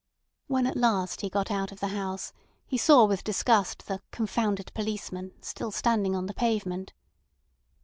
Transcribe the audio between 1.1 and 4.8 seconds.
he got out of the house, he saw with disgust the "confounded